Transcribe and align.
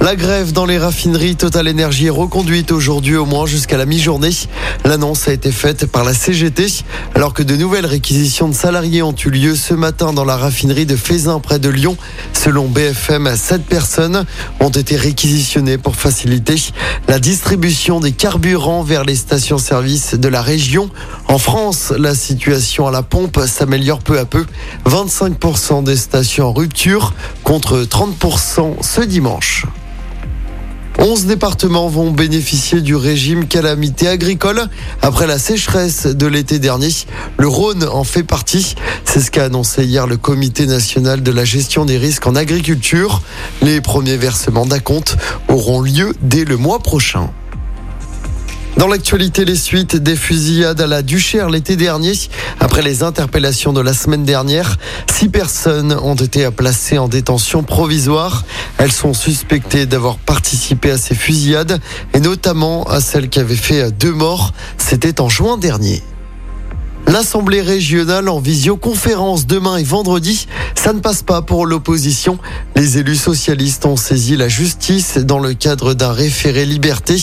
La 0.00 0.14
grève 0.14 0.52
dans 0.52 0.64
les 0.64 0.78
raffineries 0.78 1.34
Total 1.34 1.68
Energy 1.68 2.06
est 2.06 2.10
reconduite 2.10 2.70
aujourd'hui 2.70 3.16
au 3.16 3.26
moins 3.26 3.46
jusqu'à 3.46 3.76
la 3.76 3.84
mi-journée. 3.84 4.30
L'annonce 4.84 5.26
a 5.26 5.32
été 5.32 5.50
faite 5.50 5.86
par 5.86 6.04
la 6.04 6.14
CGT 6.14 6.66
alors 7.16 7.34
que 7.34 7.42
de 7.42 7.56
nouvelles 7.56 7.84
réquisitions 7.84 8.48
de 8.48 8.54
salariés 8.54 9.02
ont 9.02 9.14
eu 9.14 9.28
lieu 9.28 9.56
ce 9.56 9.74
matin 9.74 10.12
dans 10.12 10.24
la 10.24 10.36
raffinerie 10.36 10.86
de 10.86 10.94
Fézin 10.94 11.40
près 11.40 11.58
de 11.58 11.68
Lyon. 11.68 11.96
Selon 12.32 12.68
BFM, 12.68 13.34
sept 13.36 13.64
personnes 13.66 14.24
ont 14.60 14.70
été 14.70 14.94
réquisitionnées 14.94 15.78
pour 15.78 15.96
faciliter 15.96 16.56
la 17.08 17.18
distribution 17.18 17.98
des 17.98 18.12
carburants 18.12 18.84
vers 18.84 19.04
les 19.04 19.16
stations-service 19.16 20.14
de 20.14 20.28
la 20.28 20.42
région. 20.42 20.90
En 21.26 21.38
France, 21.38 21.92
la 21.98 22.14
situation 22.14 22.86
à 22.86 22.92
la 22.92 23.02
pompe 23.02 23.40
s'améliore 23.46 23.98
peu 23.98 24.18
à 24.20 24.24
peu. 24.24 24.46
25% 24.86 25.82
des 25.82 25.96
stations 25.96 26.46
en 26.46 26.52
rupture 26.52 27.14
contre 27.42 27.82
30% 27.82 28.80
ce 28.80 29.00
dimanche. 29.00 29.66
11 31.00 31.26
départements 31.26 31.86
vont 31.88 32.10
bénéficier 32.10 32.80
du 32.80 32.96
régime 32.96 33.46
calamité 33.46 34.08
agricole 34.08 34.66
après 35.00 35.28
la 35.28 35.38
sécheresse 35.38 36.06
de 36.06 36.26
l'été 36.26 36.58
dernier. 36.58 36.88
Le 37.36 37.46
Rhône 37.46 37.84
en 37.84 38.02
fait 38.02 38.24
partie. 38.24 38.74
C'est 39.04 39.20
ce 39.20 39.30
qu'a 39.30 39.44
annoncé 39.44 39.84
hier 39.84 40.08
le 40.08 40.16
Comité 40.16 40.66
national 40.66 41.22
de 41.22 41.30
la 41.30 41.44
gestion 41.44 41.84
des 41.84 41.98
risques 41.98 42.26
en 42.26 42.34
agriculture. 42.34 43.22
Les 43.62 43.80
premiers 43.80 44.16
versements 44.16 44.66
d'acompte 44.66 45.16
auront 45.46 45.82
lieu 45.82 46.16
dès 46.20 46.44
le 46.44 46.56
mois 46.56 46.80
prochain. 46.80 47.30
Dans 48.76 48.86
l'actualité, 48.86 49.44
les 49.44 49.56
suites 49.56 49.96
des 49.96 50.14
fusillades 50.14 50.80
à 50.80 50.86
la 50.86 51.02
Duchère 51.02 51.50
l'été 51.50 51.74
dernier. 51.74 52.12
Après 52.60 52.82
les 52.82 53.02
interpellations 53.02 53.72
de 53.72 53.80
la 53.80 53.92
semaine 53.92 54.24
dernière, 54.24 54.76
six 55.12 55.28
personnes 55.28 55.92
ont 55.92 56.14
été 56.14 56.48
placées 56.50 56.98
en 56.98 57.08
détention 57.08 57.64
provisoire. 57.64 58.44
Elles 58.78 58.92
sont 58.92 59.14
suspectées 59.14 59.86
d'avoir 59.86 60.16
participé 60.18 60.92
à 60.92 60.98
ces 60.98 61.16
fusillades 61.16 61.80
et 62.14 62.20
notamment 62.20 62.84
à 62.84 63.00
celle 63.00 63.28
qui 63.28 63.40
avait 63.40 63.56
fait 63.56 63.90
deux 63.90 64.12
morts. 64.12 64.52
C'était 64.76 65.20
en 65.20 65.28
juin 65.28 65.58
dernier. 65.58 66.02
L'Assemblée 67.08 67.62
régionale 67.62 68.28
en 68.28 68.38
visioconférence 68.38 69.46
demain 69.46 69.78
et 69.78 69.82
vendredi, 69.82 70.46
ça 70.78 70.92
ne 70.92 71.00
passe 71.00 71.22
pas 71.22 71.42
pour 71.42 71.66
l'opposition. 71.66 72.38
Les 72.76 72.98
élus 72.98 73.16
socialistes 73.16 73.84
ont 73.84 73.96
saisi 73.96 74.36
la 74.36 74.48
justice 74.48 75.18
dans 75.18 75.40
le 75.40 75.52
cadre 75.52 75.92
d'un 75.92 76.12
référé 76.12 76.64
liberté. 76.64 77.16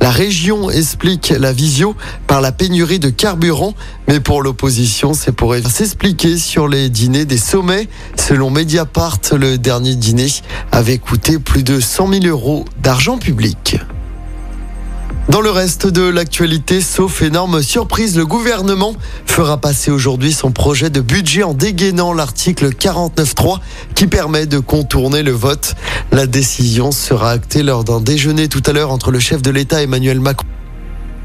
La 0.00 0.10
région 0.10 0.70
explique 0.70 1.34
la 1.36 1.52
visio 1.52 1.96
par 2.28 2.40
la 2.40 2.52
pénurie 2.52 3.00
de 3.00 3.10
carburant, 3.10 3.74
mais 4.06 4.20
pour 4.20 4.42
l'opposition, 4.42 5.12
c'est 5.12 5.32
pour 5.32 5.54
s'expliquer 5.54 6.38
sur 6.38 6.68
les 6.68 6.88
dîners 6.88 7.24
des 7.24 7.36
sommets. 7.36 7.88
Selon 8.16 8.48
Mediapart, 8.48 9.18
le 9.32 9.58
dernier 9.58 9.96
dîner 9.96 10.28
avait 10.70 10.98
coûté 10.98 11.40
plus 11.40 11.64
de 11.64 11.80
100 11.80 12.12
000 12.22 12.26
euros 12.26 12.64
d'argent 12.80 13.18
public. 13.18 13.76
Dans 15.30 15.42
le 15.42 15.50
reste 15.50 15.86
de 15.86 16.02
l'actualité, 16.02 16.80
sauf 16.80 17.22
énorme 17.22 17.62
surprise, 17.62 18.16
le 18.16 18.26
gouvernement 18.26 18.96
fera 19.26 19.58
passer 19.58 19.92
aujourd'hui 19.92 20.32
son 20.32 20.50
projet 20.50 20.90
de 20.90 21.00
budget 21.00 21.44
en 21.44 21.54
dégainant 21.54 22.12
l'article 22.12 22.70
49.3 22.70 23.60
qui 23.94 24.08
permet 24.08 24.46
de 24.46 24.58
contourner 24.58 25.22
le 25.22 25.30
vote. 25.30 25.76
La 26.10 26.26
décision 26.26 26.90
sera 26.90 27.30
actée 27.30 27.62
lors 27.62 27.84
d'un 27.84 28.00
déjeuner 28.00 28.48
tout 28.48 28.62
à 28.66 28.72
l'heure 28.72 28.90
entre 28.90 29.12
le 29.12 29.20
chef 29.20 29.40
de 29.40 29.52
l'État 29.52 29.80
Emmanuel 29.80 30.18
Macron. 30.18 30.49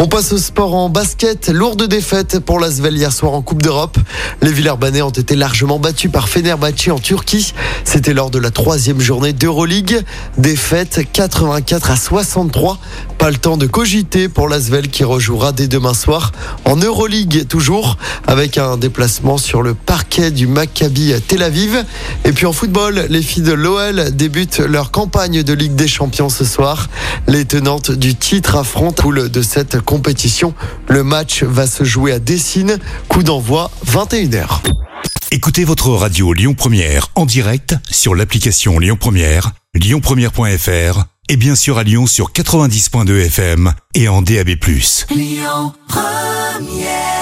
On 0.00 0.06
passe 0.06 0.32
au 0.32 0.38
sport 0.38 0.76
en 0.76 0.88
basket. 0.88 1.48
Lourde 1.48 1.88
défaite 1.88 2.38
pour 2.38 2.60
l'Asvel 2.60 2.96
hier 2.96 3.12
soir 3.12 3.32
en 3.32 3.42
Coupe 3.42 3.62
d'Europe. 3.62 3.98
Les 4.42 4.52
Villers-Banais 4.52 5.02
ont 5.02 5.10
été 5.10 5.34
largement 5.34 5.80
battus 5.80 6.08
par 6.08 6.28
Fenerbahçe 6.28 6.88
en 6.92 7.00
Turquie. 7.00 7.52
C'était 7.82 8.14
lors 8.14 8.30
de 8.30 8.38
la 8.38 8.52
troisième 8.52 9.00
journée 9.00 9.32
d'Euroleague. 9.32 10.04
Défaite 10.36 11.00
84 11.12 11.90
à 11.90 11.96
63. 11.96 12.78
Pas 13.18 13.30
le 13.30 13.38
temps 13.38 13.56
de 13.56 13.66
cogiter 13.66 14.28
pour 14.28 14.48
l'Asvel 14.48 14.86
qui 14.86 15.02
rejouera 15.02 15.50
dès 15.50 15.66
demain 15.66 15.94
soir 15.94 16.30
en 16.64 16.76
Euroleague 16.76 17.48
toujours 17.48 17.96
avec 18.28 18.56
un 18.56 18.76
déplacement 18.76 19.36
sur 19.36 19.62
le 19.62 19.74
parquet 19.74 20.30
du 20.30 20.46
Maccabi 20.46 21.12
Tel 21.26 21.42
Aviv. 21.42 21.84
Et 22.24 22.30
puis 22.30 22.46
en 22.46 22.52
football, 22.52 23.06
les 23.08 23.22
filles 23.22 23.42
de 23.42 23.52
l'OL 23.52 24.12
débutent 24.12 24.60
leur 24.60 24.92
campagne 24.92 25.42
de 25.42 25.52
Ligue 25.52 25.74
des 25.74 25.88
Champions 25.88 26.28
ce 26.28 26.44
soir. 26.44 26.88
Les 27.26 27.44
tenantes 27.44 27.90
du 27.90 28.14
titre 28.14 28.54
affrontent 28.54 29.02
poule 29.02 29.28
de 29.30 29.42
cette 29.42 29.80
compétition. 29.88 30.52
Le 30.86 31.02
match 31.02 31.42
va 31.42 31.66
se 31.66 31.82
jouer 31.82 32.12
à 32.12 32.18
Dessine. 32.18 32.78
Coup 33.08 33.22
d'envoi 33.22 33.70
21h. 33.86 34.60
Écoutez 35.30 35.64
votre 35.64 35.88
radio 35.90 36.34
Lyon 36.34 36.52
Première 36.52 37.08
en 37.14 37.24
direct 37.24 37.74
sur 37.90 38.14
l'application 38.14 38.78
Lyon 38.78 38.98
Première, 39.00 39.52
lyonpremière.fr 39.74 41.04
et 41.30 41.36
bien 41.36 41.54
sûr 41.54 41.78
à 41.78 41.84
Lyon 41.84 42.06
sur 42.06 42.32
90.2 42.32 43.26
FM 43.26 43.72
et 43.94 44.08
en 44.08 44.20
DAB+. 44.20 44.50
Lyon 45.10 45.72
Première 45.88 47.17